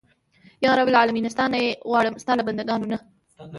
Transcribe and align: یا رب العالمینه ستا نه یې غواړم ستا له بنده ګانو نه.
یا 0.63 0.71
رب 0.77 0.87
العالمینه 0.91 1.29
ستا 1.33 1.45
نه 1.53 1.57
یې 1.63 1.69
غواړم 1.89 2.13
ستا 2.23 2.31
له 2.37 2.43
بنده 2.47 2.63
ګانو 2.69 2.87
نه. 2.93 2.97